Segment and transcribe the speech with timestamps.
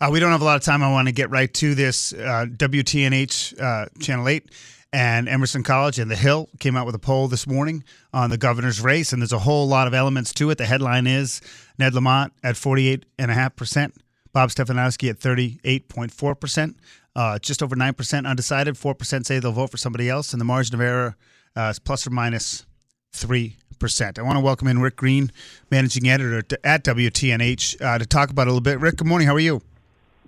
[0.00, 0.82] Uh, we don't have a lot of time.
[0.82, 2.14] I want to get right to this.
[2.14, 4.50] Uh, WTNH uh, Channel 8
[4.94, 7.84] and Emerson College and The Hill came out with a poll this morning
[8.14, 10.56] on the governor's race, and there's a whole lot of elements to it.
[10.56, 11.42] The headline is
[11.78, 13.92] Ned Lamont at 48.5%,
[14.32, 16.74] Bob Stefanowski at 38.4%,
[17.14, 20.74] uh, just over 9% undecided, 4% say they'll vote for somebody else, and the margin
[20.76, 21.14] of error
[21.56, 22.64] uh, is plus or minus
[23.12, 24.18] 3%.
[24.18, 25.30] I want to welcome in Rick Green,
[25.70, 28.80] managing editor at WTNH, uh, to talk about a little bit.
[28.80, 29.28] Rick, good morning.
[29.28, 29.60] How are you?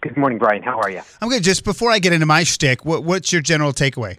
[0.00, 0.62] Good morning, Brian.
[0.62, 1.00] How are you?
[1.20, 1.42] I'm good.
[1.42, 4.18] Just before I get into my shtick, what, what's your general takeaway?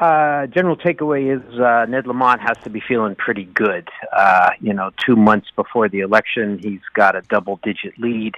[0.00, 3.88] Uh, general takeaway is uh, Ned Lamont has to be feeling pretty good.
[4.12, 8.34] Uh, you know, two months before the election, he's got a double-digit lead.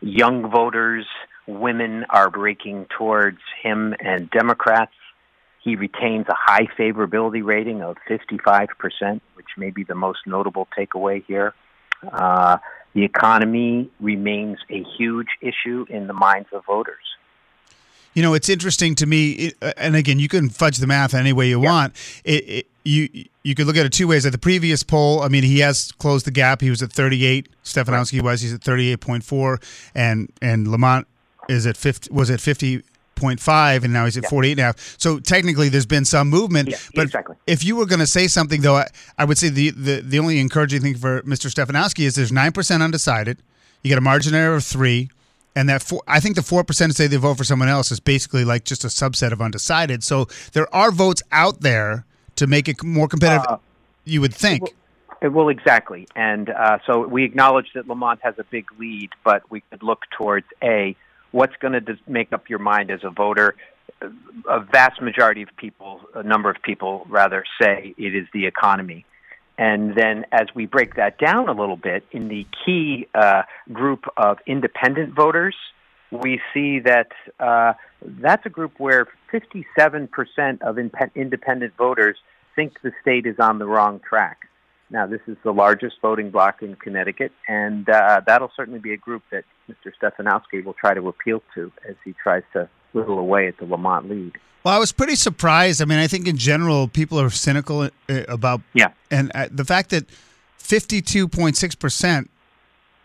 [0.00, 1.06] Young voters,
[1.48, 4.92] women are breaking towards him and Democrats.
[5.62, 11.24] He retains a high favorability rating of 55%, which may be the most notable takeaway
[11.26, 11.54] here.
[12.12, 12.58] Uh,
[12.94, 17.02] the economy remains a huge issue in the minds of voters.
[18.14, 21.32] You know, it's interesting to me, uh, and again, you can fudge the math any
[21.32, 21.68] way you yeah.
[21.68, 21.96] want.
[22.24, 23.08] It, it, you
[23.42, 24.24] you could look at it two ways.
[24.24, 26.60] At the previous poll, I mean, he has closed the gap.
[26.60, 27.48] He was at 38.
[27.64, 28.40] Stefanowski was.
[28.40, 31.08] He's at 38.4, and and Lamont
[31.48, 32.12] is at 50.
[32.12, 34.30] Was at 50 0.5 and now he's at yeah.
[34.30, 34.72] 48 now.
[34.98, 36.70] So technically there's been some movement.
[36.70, 37.36] Yeah, but exactly.
[37.46, 40.18] if you were going to say something though, I, I would say the, the, the
[40.18, 41.52] only encouraging thing for Mr.
[41.52, 43.42] Stefanowski is there's 9% undecided.
[43.82, 45.10] You get a margin error of three.
[45.56, 48.00] And that four, I think the four percent say they vote for someone else is
[48.00, 50.02] basically like just a subset of undecided.
[50.02, 52.04] So there are votes out there
[52.36, 53.46] to make it more competitive.
[53.48, 53.58] Uh,
[54.04, 54.62] you would think.
[55.22, 56.08] Well, well exactly.
[56.16, 60.02] And uh, so we acknowledge that Lamont has a big lead, but we could look
[60.16, 60.96] towards a
[61.34, 63.56] what's going to make up your mind as a voter.
[64.48, 69.04] A vast majority of people, a number of people rather, say it is the economy.
[69.58, 74.04] And then as we break that down a little bit, in the key uh, group
[74.16, 75.56] of independent voters,
[76.12, 77.08] we see that
[77.40, 82.16] uh, that's a group where 57% of independent voters
[82.54, 84.48] think the state is on the wrong track.
[84.90, 88.96] Now, this is the largest voting bloc in Connecticut, and uh, that'll certainly be a
[88.96, 89.90] group that Mr.
[90.00, 94.08] Stefanowski will try to appeal to as he tries to whittle away at the Lamont
[94.08, 94.32] lead.
[94.64, 95.82] Well, I was pretty surprised.
[95.82, 97.88] I mean, I think in general people are cynical uh,
[98.28, 100.06] about yeah, and uh, the fact that
[100.58, 102.30] fifty-two point six percent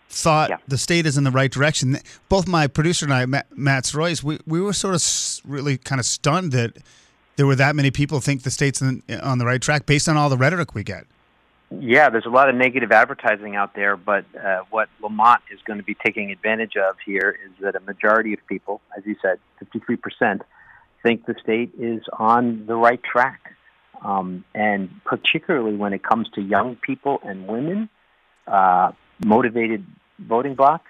[0.10, 0.58] thought yeah.
[0.68, 1.98] the state is in the right direction.
[2.30, 5.04] Both my producer and I, Matt, Matt Royce, we we were sort of
[5.50, 6.78] really kind of stunned that
[7.36, 10.18] there were that many people think the state's in, on the right track based on
[10.18, 11.06] all the rhetoric we get.
[11.72, 15.78] Yeah, there's a lot of negative advertising out there, but uh, what Lamont is going
[15.78, 19.40] to be taking advantage of here is that a majority of people, as you said,
[19.64, 20.42] 53%,
[21.04, 23.56] think the state is on the right track.
[24.04, 27.90] Um, and particularly when it comes to young people and women,
[28.48, 28.94] uh,
[29.24, 29.86] motivated
[30.18, 30.90] voting blocs,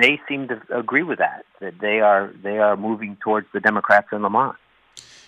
[0.00, 1.44] they seem to agree with that.
[1.60, 4.56] That they are they are moving towards the Democrats in Lamont.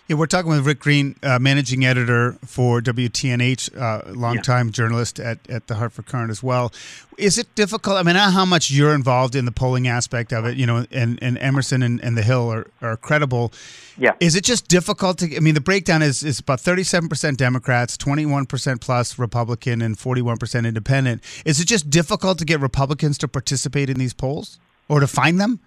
[0.08, 4.72] Yeah, we're talking with Rick Green, uh, managing editor for WTNH, uh, longtime yeah.
[4.72, 6.72] journalist at, at the Hartford Courant as well.
[7.18, 7.96] Is it difficult?
[7.96, 10.66] I mean, I know how much you're involved in the polling aspect of it, you
[10.66, 13.52] know, and, and Emerson and, and The Hill are, are credible.
[13.96, 14.10] Yeah.
[14.18, 18.80] Is it just difficult to, I mean, the breakdown is, is about 37% Democrats, 21%
[18.80, 21.22] plus Republican, and 41% independent.
[21.44, 24.58] Is it just difficult to get Republicans to participate in these polls
[24.88, 25.60] or to find them?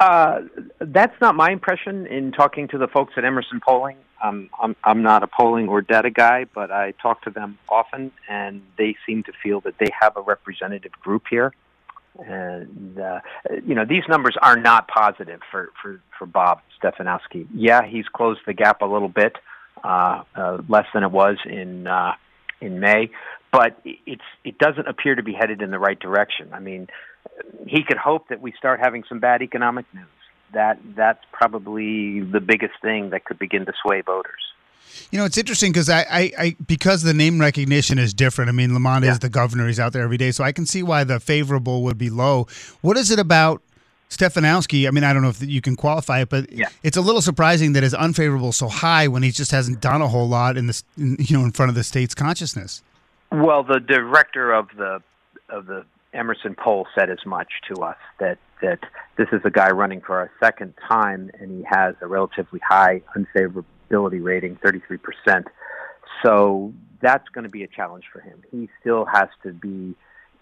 [0.00, 0.40] Uh,
[0.80, 3.98] that's not my impression in talking to the folks at Emerson Polling.
[4.22, 8.10] Um, I'm I'm not a polling or data guy, but I talk to them often,
[8.28, 11.52] and they seem to feel that they have a representative group here.
[12.18, 13.20] And uh,
[13.66, 17.46] you know, these numbers are not positive for for for Bob Stefanowski.
[17.54, 19.36] Yeah, he's closed the gap a little bit,
[19.84, 22.12] uh, uh, less than it was in uh,
[22.60, 23.10] in May,
[23.52, 26.50] but it's it doesn't appear to be headed in the right direction.
[26.52, 26.88] I mean,
[27.66, 30.06] he could hope that we start having some bad economic news.
[30.52, 34.40] That that's probably the biggest thing that could begin to sway voters.
[35.10, 38.48] You know, it's interesting because I, I, I, because the name recognition is different.
[38.48, 39.12] I mean, Lamont yeah.
[39.12, 41.82] is the governor; he's out there every day, so I can see why the favorable
[41.84, 42.46] would be low.
[42.80, 43.62] What is it about
[44.08, 44.88] Stefanowski?
[44.88, 46.68] I mean, I don't know if you can qualify it, but yeah.
[46.82, 50.08] it's a little surprising that his unfavorable so high when he just hasn't done a
[50.08, 52.82] whole lot in this, you know, in front of the state's consciousness.
[53.30, 55.02] Well, the director of the
[55.48, 58.80] of the Emerson poll said as much to us that that
[59.16, 63.02] this is a guy running for a second time, and he has a relatively high
[63.16, 65.44] unfavorability rating, 33%.
[66.22, 68.42] So that's going to be a challenge for him.
[68.50, 69.94] He still has to be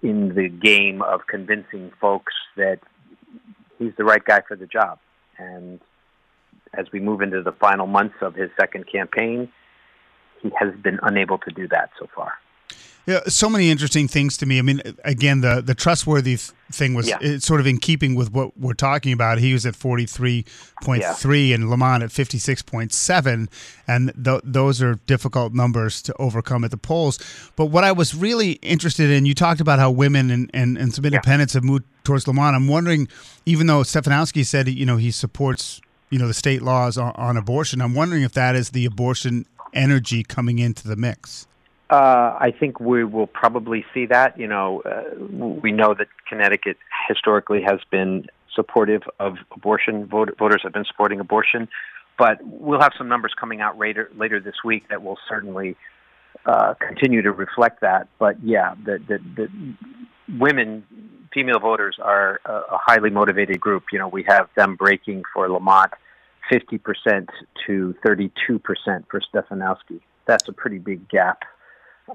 [0.03, 2.81] in the game of convincing folks that
[3.79, 4.99] he's the right guy for the job.
[5.39, 5.81] And
[6.77, 9.51] as we move into the final months of his second campaign,
[10.43, 12.33] he has been unable to do that so far.
[13.09, 14.59] Yeah, so many interesting things to me.
[14.59, 16.37] I mean, again, the the trustworthy
[16.71, 17.39] thing was yeah.
[17.39, 19.39] sort of in keeping with what we're talking about.
[19.39, 20.45] He was at forty three
[20.83, 23.49] point three, and Lamont at fifty six point seven,
[23.87, 27.19] and th- those are difficult numbers to overcome at the polls.
[27.57, 30.93] But what I was really interested in, you talked about how women and and, and
[30.93, 31.61] some independents yeah.
[31.61, 32.57] have moved towards Lamont.
[32.57, 33.09] I'm wondering,
[33.47, 37.39] even though Stefanowski said you know he supports you know the state laws on, on
[37.39, 41.48] abortion, I'm wondering if that is the abortion energy coming into the mix.
[41.91, 44.39] Uh, I think we will probably see that.
[44.39, 46.77] You know, uh, we know that Connecticut
[47.09, 50.07] historically has been supportive of abortion.
[50.07, 51.69] Vot- voters have been supporting abortion,
[52.19, 55.77] but we'll have some numbers coming out later later this week that will certainly
[56.45, 58.09] uh, continue to reflect that.
[58.19, 59.49] But yeah, the, the, the
[60.39, 60.85] women,
[61.33, 63.85] female voters are a, a highly motivated group.
[63.93, 65.93] You know, we have them breaking for Lamont
[66.53, 67.29] 50%
[67.67, 68.31] to 32%
[69.11, 70.01] for Stefanowski.
[70.27, 71.43] That's a pretty big gap.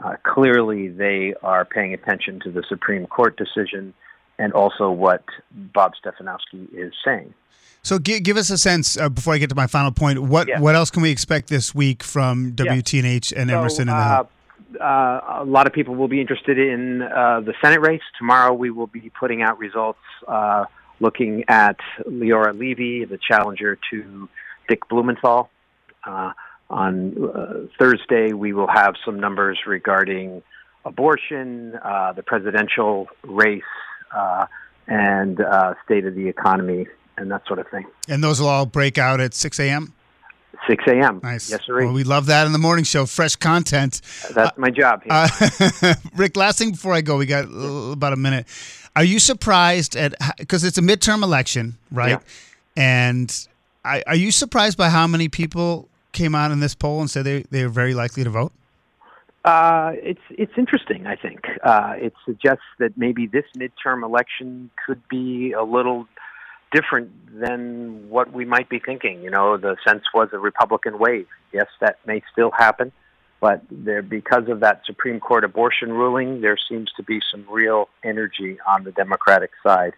[0.03, 3.93] Uh, clearly, they are paying attention to the Supreme Court decision
[4.39, 7.33] and also what Bob Stefanowski is saying.
[7.83, 10.19] So, give, give us a sense uh, before I get to my final point.
[10.19, 10.59] What yeah.
[10.59, 13.41] what else can we expect this week from WTNH yeah.
[13.41, 17.01] and Emerson so, and the uh, uh, a lot of people will be interested in
[17.01, 18.01] uh, the Senate race.
[18.17, 20.65] Tomorrow, we will be putting out results uh,
[20.99, 24.29] looking at Leora Levy, the challenger to
[24.67, 25.49] Dick Blumenthal.
[26.73, 30.41] Uh, on uh, Thursday, we will have some numbers regarding
[30.85, 33.61] abortion, uh, the presidential race,
[34.15, 34.45] uh,
[34.87, 36.87] and uh, state of the economy,
[37.17, 37.85] and that sort of thing.
[38.09, 39.93] And those will all break out at 6 a.m.?
[40.69, 41.19] 6 a.m.
[41.23, 41.49] Nice.
[41.49, 41.83] Yes, sir.
[41.83, 43.05] Well, we love that in the morning show.
[43.05, 44.01] Fresh content.
[44.33, 45.03] That's my job.
[45.09, 45.27] Uh,
[46.15, 48.47] Rick, last thing before I go, we got about a minute.
[48.95, 52.11] Are you surprised at because it's a midterm election, right?
[52.11, 52.19] Yeah.
[52.77, 53.47] And
[53.83, 57.25] I, are you surprised by how many people came out in this poll and said
[57.25, 58.53] they they are very likely to vote?
[59.43, 61.05] Uh, it's it's interesting.
[61.05, 66.07] I think uh, it suggests that maybe this midterm election could be a little
[66.71, 69.21] different than what we might be thinking.
[69.21, 71.27] You know, the sense was a Republican wave.
[71.51, 72.93] Yes, that may still happen,
[73.41, 77.89] but there because of that Supreme Court abortion ruling, there seems to be some real
[78.03, 79.93] energy on the Democratic side.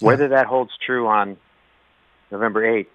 [0.00, 1.38] Whether that holds true on
[2.30, 2.90] November eighth,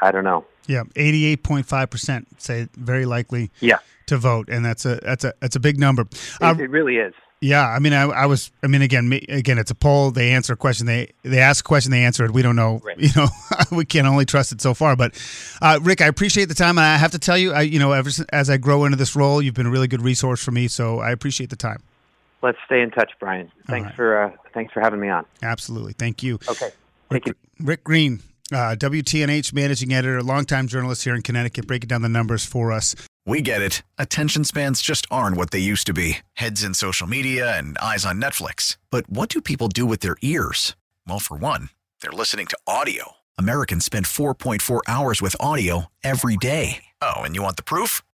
[0.00, 0.46] I don't know.
[0.66, 3.50] Yeah, eighty-eight point five percent say very likely.
[3.60, 3.78] Yeah.
[4.08, 6.02] To vote, and that's a that's a that's a big number.
[6.02, 7.14] It, uh, it really is.
[7.44, 8.50] Yeah, I mean, I, I, was.
[8.62, 10.10] I mean, again, me, again, it's a poll.
[10.10, 10.86] They answer a question.
[10.86, 11.90] They they ask a question.
[11.92, 12.30] They answer it.
[12.30, 12.80] We don't know.
[12.82, 12.98] Right.
[12.98, 13.28] You know,
[13.70, 14.96] we can only trust it so far.
[14.96, 15.12] But
[15.60, 17.92] uh, Rick, I appreciate the time, and I have to tell you, I you know,
[17.92, 20.52] ever since, as I grow into this role, you've been a really good resource for
[20.52, 20.68] me.
[20.68, 21.82] So I appreciate the time.
[22.40, 23.52] Let's stay in touch, Brian.
[23.66, 23.94] Thanks right.
[23.94, 25.26] for uh, thanks for having me on.
[25.42, 26.36] Absolutely, thank you.
[26.48, 26.70] Okay,
[27.10, 27.34] thank Rick, you.
[27.60, 32.44] Rick Green, uh, WTNH managing editor, longtime journalist here in Connecticut, breaking down the numbers
[32.44, 32.94] for us.
[33.26, 33.82] We get it.
[33.98, 38.04] Attention spans just aren't what they used to be heads in social media and eyes
[38.04, 38.76] on Netflix.
[38.90, 40.76] But what do people do with their ears?
[41.06, 41.70] Well, for one,
[42.02, 43.12] they're listening to audio.
[43.38, 46.84] Americans spend 4.4 hours with audio every day.
[47.00, 48.02] Oh, and you want the proof?